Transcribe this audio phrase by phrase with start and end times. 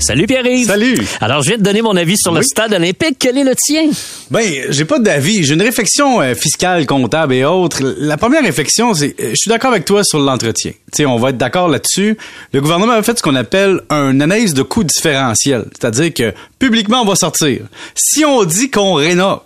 [0.00, 0.66] Salut Pierre-Yves.
[0.68, 0.98] Salut.
[1.20, 2.46] Alors, je viens de donner mon avis sur le Oui.
[2.46, 3.16] stade olympique.
[3.18, 3.90] Quel est le tien?
[4.30, 5.44] Ben, j'ai pas d'avis.
[5.44, 7.82] J'ai une réflexion euh, fiscale, comptable et autres.
[7.98, 10.70] La première réflexion, c'est, euh, je suis d'accord avec toi sur l'entretien.
[10.70, 12.16] Tu sais, on va être d'accord là-dessus.
[12.52, 15.64] Le gouvernement a fait ce qu'on appelle une analyse de coût différentiel.
[15.78, 17.62] C'est-à-dire que, publiquement, on va sortir.
[17.94, 19.40] Si on dit qu'on rénove,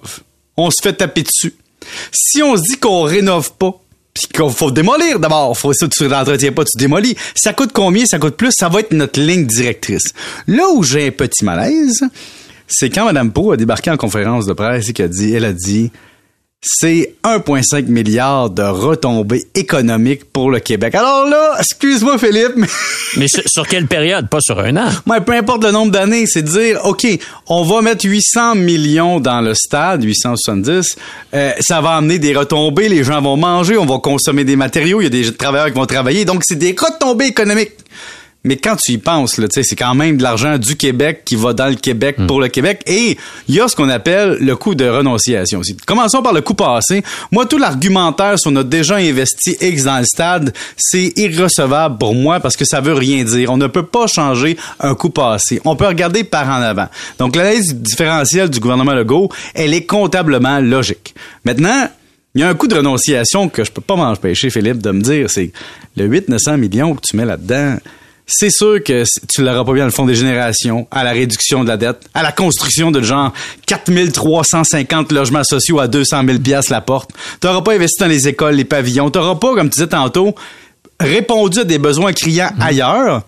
[0.57, 1.55] on se fait taper dessus.
[2.13, 3.73] Si on se dit qu'on rénove pas,
[4.15, 5.57] puis qu'il faut démolir d'abord.
[5.57, 7.17] Faut ça, tu l'entretiens pas, tu démolis.
[7.35, 8.05] Ça coûte combien?
[8.07, 8.53] Ça coûte plus?
[8.53, 10.13] Ça va être notre ligne directrice.
[10.47, 12.03] Là où j'ai un petit malaise,
[12.67, 15.45] c'est quand Mme Pau a débarqué en conférence de presse et qu'elle a dit, elle
[15.45, 15.91] a dit,
[16.65, 20.95] c'est 1,5 milliard de retombées économiques pour le Québec.
[20.95, 22.69] Alors là, excuse-moi Philippe, mais
[23.17, 24.29] Mais sur, sur quelle période?
[24.29, 24.89] Pas sur un an.
[25.05, 27.07] moi, peu importe le nombre d'années, c'est de dire, OK,
[27.49, 30.97] on va mettre 800 millions dans le stade, 870,
[31.35, 35.01] euh, ça va amener des retombées, les gens vont manger, on va consommer des matériaux,
[35.01, 37.73] il y a des travailleurs qui vont travailler, donc c'est des retombées économiques.
[38.45, 41.23] Mais quand tu y penses, là, tu sais, c'est quand même de l'argent du Québec
[41.25, 42.83] qui va dans le Québec pour le Québec.
[42.87, 43.17] Et
[43.49, 45.77] il y a ce qu'on appelle le coût de renonciation aussi.
[45.87, 47.05] Commençons par le coût passé.
[47.31, 52.41] Moi, tout l'argumentaire sur notre déjà investi X dans le stade, c'est irrecevable pour moi
[52.41, 53.51] parce que ça veut rien dire.
[53.53, 55.61] On ne peut pas changer un coût passé.
[55.65, 56.89] On peut regarder par en avant.
[57.21, 61.15] Donc, l'analyse différentielle du gouvernement Legault, elle est comptablement logique.
[61.45, 61.89] Maintenant,
[62.35, 65.01] il y a un coût de renonciation que je peux pas m'empêcher, Philippe, de me
[65.01, 65.53] dire, c'est
[65.97, 67.77] le 800-900 millions que tu mets là-dedans.
[68.27, 71.69] C'est sûr que tu l'auras pas bien le fond des générations, à la réduction de
[71.69, 73.33] la dette, à la construction de genre
[73.67, 77.11] 4350 logements sociaux à 200 000 pièces la porte.
[77.41, 79.11] T'auras pas investi dans les écoles, les pavillons.
[79.11, 80.35] T'auras pas, comme tu disais tantôt,
[81.03, 83.23] répondu à des besoins criants ailleurs.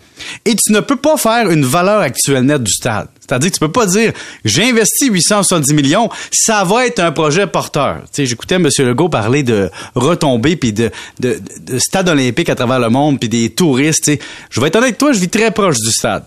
[0.45, 3.09] Et tu ne peux pas faire une valeur actuelle nette du stade.
[3.21, 4.13] C'est-à-dire que tu peux pas dire,
[4.45, 8.01] j'ai investi 870 millions, ça va être un projet porteur.
[8.05, 8.69] Tu sais, j'écoutais M.
[8.79, 10.91] Legault parler de retombées puis de,
[11.21, 14.05] de, de stade olympique à travers le monde puis des touristes.
[14.05, 14.19] tu sais.
[14.51, 16.25] Je vais être honnête avec toi, je vis très proche du stade.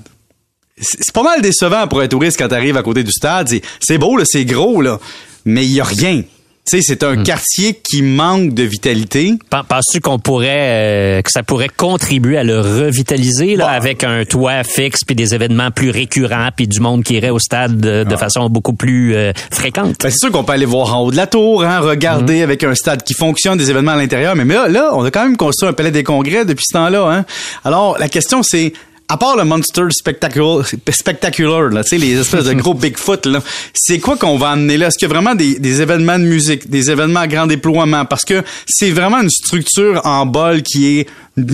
[0.79, 3.47] C'est pas mal décevant pour un touriste quand t'arrives à côté du stade.
[3.49, 4.99] C'est- C'est beau, là, c'est gros, là,
[5.45, 6.21] mais il y a rien.
[6.69, 9.35] Tu sais, c'est un quartier qui manque de vitalité.
[9.49, 13.71] Pen- Penses-tu qu'on pourrait, euh, que ça pourrait contribuer à le revitaliser, là, Bon.
[13.71, 17.39] avec un toit fixe puis des événements plus récurrents puis du monde qui irait au
[17.39, 19.95] stade de, de façon beaucoup plus euh, fréquente?
[20.03, 22.63] Ben, c'est sûr qu'on peut aller voir en haut de la tour, hein, regarder avec
[22.65, 24.35] un stade qui fonctionne, des événements à l'intérieur.
[24.35, 26.73] Mais, mais là, là, on a quand même construit un palais des congrès depuis ce
[26.73, 27.09] temps-là.
[27.09, 27.25] Hein.
[27.63, 28.73] Alors, la question, c'est,
[29.09, 33.41] à part le Monster Spectacular, spectacular là, tu sais, les espèces de gros Bigfoot, là,
[33.73, 34.87] c'est quoi qu'on va amener là?
[34.87, 38.05] Est-ce qu'il y a vraiment des, des événements de musique, des événements à grand déploiement?
[38.05, 41.07] Parce que c'est vraiment une structure en bol qui est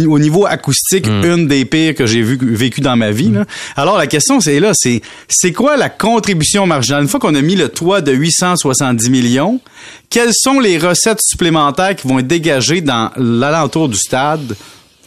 [0.07, 3.29] au niveau acoustique une des pires que j'ai vu vécu dans ma vie.
[3.29, 3.45] Là.
[3.75, 7.03] Alors la question c'est là, c'est c'est quoi la contribution marginale?
[7.03, 9.59] Une fois qu'on a mis le toit de 870 millions,
[10.09, 14.55] quelles sont les recettes supplémentaires qui vont être dégagées dans l'alentour du stade?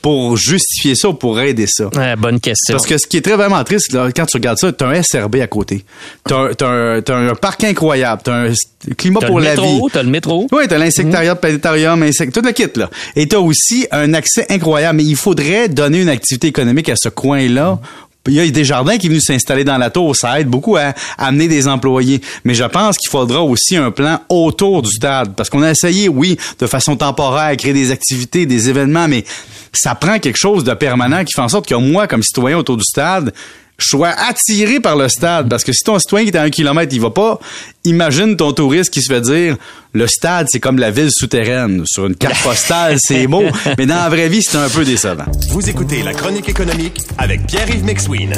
[0.03, 1.89] Pour justifier ça ou pour aider ça?
[1.97, 2.75] Ouais, bonne question.
[2.75, 5.03] Parce que ce qui est très vraiment triste, là, quand tu regardes ça, t'as un
[5.03, 5.85] SRB à côté.
[6.29, 8.23] T'as un, un, un parc incroyable.
[8.25, 8.53] T'as un
[8.97, 9.61] climat T'as pour le la vie.
[9.63, 10.47] métro, t'as le métro.
[10.53, 12.89] Oui, t'as l'insectariat, le planétarium, tout le kit, là.
[13.17, 14.99] Et t'as aussi un accès incroyable.
[14.99, 17.81] Mais il faudrait donner une activité économique à ce coin-là.
[18.27, 20.15] Il y a des jardins qui est venu s'installer dans la tour.
[20.17, 22.21] Ça aide beaucoup à amener des employés.
[22.45, 25.35] Mais je pense qu'il faudra aussi un plan autour du stade.
[25.35, 29.25] Parce qu'on a essayé, oui, de façon temporaire, créer des activités, des événements, mais
[29.73, 32.77] ça prend quelque chose de permanent qui fait en sorte que moi, comme citoyen autour
[32.77, 33.33] du stade,
[33.79, 35.49] je sois attiré par le stade.
[35.49, 37.39] Parce que si ton citoyen qui est à un kilomètre, il va pas,
[37.85, 39.57] imagine ton touriste qui se fait dire
[39.93, 41.83] le stade, c'est comme la ville souterraine.
[41.87, 43.45] Sur une carte postale, c'est beau,
[43.79, 45.25] mais dans la vraie vie, c'est un peu décevant.
[45.51, 48.35] Vous écoutez la chronique économique avec Pierre-Yves McSween.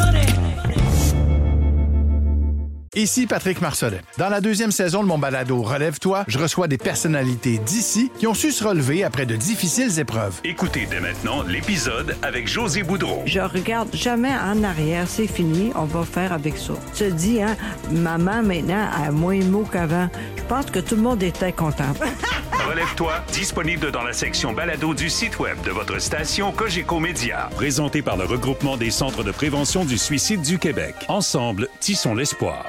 [2.94, 4.00] Ici Patrick Marcelet.
[4.16, 8.34] Dans la deuxième saison de mon balado Relève-toi, je reçois des personnalités d'ici qui ont
[8.34, 10.40] su se relever après de difficiles épreuves.
[10.44, 13.22] Écoutez dès maintenant l'épisode avec José Boudreau.
[13.26, 16.74] Je regarde jamais en arrière, c'est fini, on va faire avec ça.
[16.94, 17.56] Tu te dis, hein,
[17.90, 20.08] maman maintenant a moins de mots qu'avant.
[20.36, 21.92] Je pense que tout le monde était content.
[22.68, 27.48] Relève-toi, disponible dans la section balado du site web de votre station Cogeco Média.
[27.56, 30.94] Présenté par le regroupement des centres de prévention du suicide du Québec.
[31.08, 32.66] Ensemble, tissons l'espoir.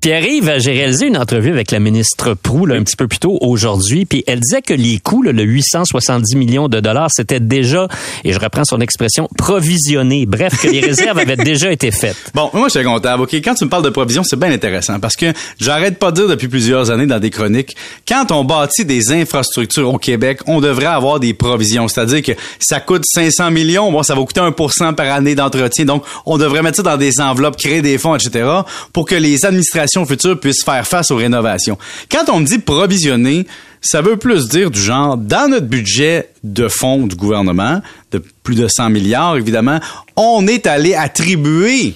[0.00, 3.36] Pierre-Yves, j'ai réalisé une entrevue avec la ministre Prou là, un petit peu plus tôt
[3.40, 7.88] aujourd'hui, puis elle disait que les coûts, là, le 870 millions de dollars, c'était déjà,
[8.22, 10.24] et je reprends son expression, provisionné.
[10.24, 12.30] Bref, que les réserves avaient déjà été faites.
[12.32, 13.24] Bon, moi, je suis comptable.
[13.24, 16.16] OK, quand tu me parles de provision, c'est bien intéressant parce que j'arrête pas de
[16.16, 17.74] dire depuis plusieurs années dans des chroniques,
[18.06, 21.88] quand on bâtit des infrastructures au Québec, on devrait avoir des provisions.
[21.88, 25.84] C'est-à-dire que ça coûte 500 millions, bon, ça va coûter 1% par année d'entretien.
[25.84, 28.48] Donc, on devrait mettre ça dans des enveloppes, créer des fonds, etc.,
[28.92, 31.78] pour que les administrations futures puissent faire face aux rénovations.
[32.10, 33.46] Quand on me dit provisionner,
[33.80, 37.80] ça veut plus dire du genre, dans notre budget de fonds du gouvernement,
[38.12, 39.80] de plus de 100 milliards, évidemment,
[40.16, 41.94] on est allé attribuer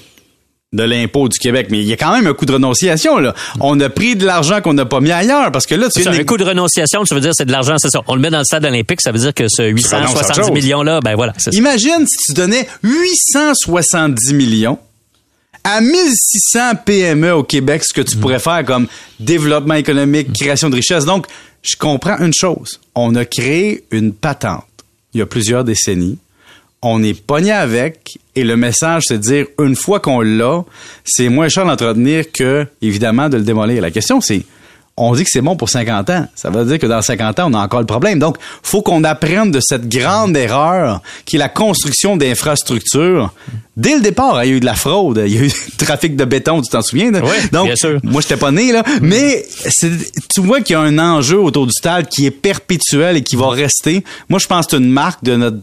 [0.72, 1.68] de l'impôt du Québec.
[1.70, 3.34] Mais il y a quand même un coût de renonciation, là.
[3.60, 6.08] On a pris de l'argent qu'on n'a pas mis ailleurs, parce que là, tu C'est
[6.08, 8.00] un coût de renonciation, tu veux dire, c'est de l'argent, c'est ça.
[8.06, 10.30] On le met dans le stade olympique, ça veut dire que ce renonces à 870
[10.30, 10.50] autre chose.
[10.50, 11.58] millions-là, ben voilà, c'est ça.
[11.58, 14.78] Imagine si tu donnais 870 millions
[15.64, 18.86] à 1600 PME au Québec, ce que tu pourrais faire comme
[19.20, 21.04] développement économique, création de richesse.
[21.04, 21.26] Donc,
[21.62, 22.80] je comprends une chose.
[22.94, 24.64] On a créé une patente
[25.14, 26.18] il y a plusieurs décennies.
[26.80, 30.64] On est pogné avec et le message, c'est de dire une fois qu'on l'a,
[31.04, 33.82] c'est moins cher d'entretenir que, évidemment, de le démolir.
[33.82, 34.42] La question, c'est
[34.96, 36.26] on dit que c'est bon pour 50 ans.
[36.34, 38.18] Ça veut dire que dans 50 ans, on a encore le problème.
[38.18, 43.32] Donc, faut qu'on apprenne de cette grande erreur qui est la construction d'infrastructures.
[43.76, 45.76] Dès le départ, il y a eu de la fraude, il y a eu du
[45.78, 47.10] trafic de béton, tu t'en souviens?
[47.10, 47.20] là?
[47.22, 47.98] Oui, Donc, bien sûr.
[48.02, 48.82] moi, j'étais pas né, là.
[49.00, 53.16] Mais c'est- tu vois qu'il y a un enjeu autour du stade qui est perpétuel
[53.16, 54.04] et qui va rester.
[54.28, 55.56] Moi, je pense que c'est une marque de notre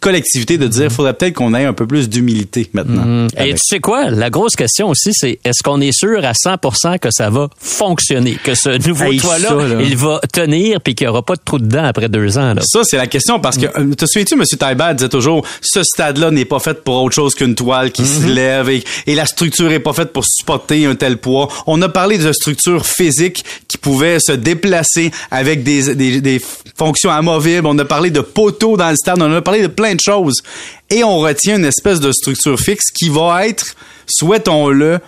[0.00, 3.26] collectivité de dire, faudrait peut-être qu'on ait un peu plus d'humilité maintenant.
[3.38, 4.10] Et tu sais quoi?
[4.10, 8.38] La grosse question aussi, c'est est-ce qu'on est sûr à 100% que ça va fonctionner?
[8.42, 11.58] Que ce nouveau Hey, toit-là, il va tenir puis qu'il n'y aura pas de trou
[11.58, 12.62] dedans après deux ans, là?
[12.64, 14.42] Ça, c'est la question parce que, euh, te souviens-tu, M.
[14.58, 18.26] Taibert disait toujours, ce stade-là n'est pas fait pour autre chose qu'une toile qui se
[18.26, 21.48] lève et, et la structure est pas faite pour supporter un tel poids.
[21.66, 26.40] On a parlé de structures physiques qui pouvaient se déplacer avec des, des, des
[26.76, 27.66] fonctions amovibles.
[27.66, 29.20] On a parlé de poteaux dans le stade.
[29.20, 30.42] On a parlé de plein de choses.
[30.90, 33.74] Et on retient une espèce de structure fixe qui va être,
[34.06, 34.98] souhaitons-le,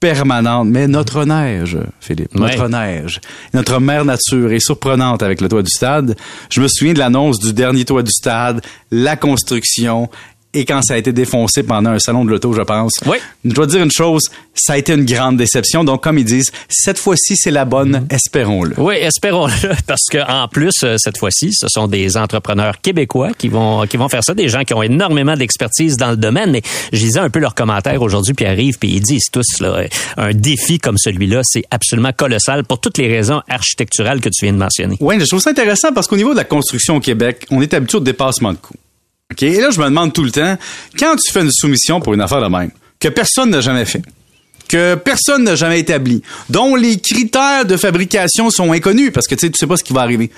[0.00, 0.68] permanente.
[0.68, 2.68] Mais notre neige, Philippe, notre Ouais.
[2.68, 3.20] neige,
[3.52, 6.16] notre mère nature est surprenante avec le toit du stade.
[6.50, 8.60] Je me souviens de l'annonce du dernier toit du stade,
[8.92, 10.08] la construction,
[10.54, 12.92] et quand ça a été défoncé pendant un salon de l'auto, je pense.
[13.06, 13.18] Oui.
[13.44, 14.22] Je dois dire une chose,
[14.54, 15.84] ça a été une grande déception.
[15.84, 18.74] Donc, comme ils disent, cette fois-ci, c'est la bonne, espérons-le.
[18.80, 23.48] Oui, espérons-le, parce que en plus, euh, cette fois-ci, ce sont des entrepreneurs québécois qui
[23.48, 26.50] vont qui vont faire ça, des gens qui ont énormément d'expertise dans le domaine.
[26.50, 26.62] Mais
[26.92, 29.84] je lisais un peu leurs commentaires aujourd'hui, puis ils arrivent, puis ils disent tous là,
[30.16, 34.54] un défi comme celui-là, c'est absolument colossal pour toutes les raisons architecturales que tu viens
[34.54, 34.96] de mentionner.
[35.00, 37.74] Oui, je trouve ça intéressant parce qu'au niveau de la construction au Québec, on est
[37.74, 38.74] habitué au dépassement de coûts.
[39.32, 39.42] OK?
[39.42, 40.56] Et là, je me demande tout le temps,
[40.98, 44.02] quand tu fais une soumission pour une affaire de même, que personne n'a jamais fait,
[44.68, 49.46] que personne n'a jamais établi, dont les critères de fabrication sont inconnus parce que tu
[49.46, 50.30] sais, tu sais pas ce qui va arriver.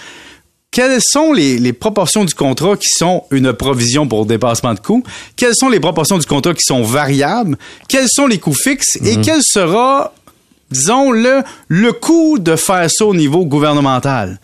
[0.72, 5.02] Quelles sont les, les proportions du contrat qui sont une provision pour dépassement de coûts?
[5.34, 7.58] Quelles sont les proportions du contrat qui sont variables?
[7.88, 8.96] Quels sont les coûts fixes?
[9.04, 10.14] Et quel sera,
[10.70, 14.38] disons, le, le coût de faire ça au niveau gouvernemental?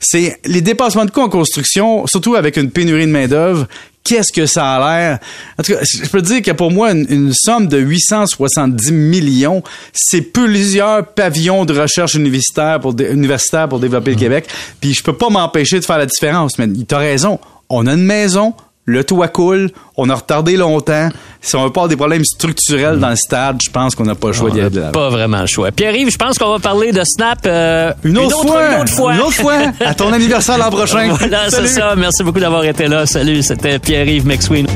[0.00, 3.66] C'est les dépassements de coûts en construction, surtout avec une pénurie de main-d'œuvre.
[4.02, 5.18] Qu'est-ce que ça a l'air?
[5.58, 8.92] En tout cas, je peux te dire que pour moi, une, une somme de 870
[8.92, 9.62] millions,
[9.92, 14.46] c'est plusieurs pavillons de recherche universitaire pour, dé- universitaire pour développer le Québec.
[14.80, 16.58] Puis je peux pas m'empêcher de faire la différence.
[16.58, 17.38] Mais t'as raison.
[17.68, 18.54] On a une maison,
[18.90, 21.10] le toit coule, on a retardé longtemps.
[21.40, 24.14] Si on veut pas avoir des problèmes structurels dans le stade, je pense qu'on n'a
[24.14, 24.90] pas le choix d'y aller de.
[24.90, 25.70] Pas vraiment le choix.
[25.70, 29.14] Pierre-Yves, je pense qu'on va parler de Snap euh, Une autre, fois, Une autre fois.
[29.14, 29.58] Une autre fois.
[29.80, 31.14] À ton anniversaire l'an prochain.
[31.18, 31.94] Voilà, c'est ça.
[31.96, 33.06] Merci beaucoup d'avoir été là.
[33.06, 34.66] Salut, c'était Pierre-Yves McSween.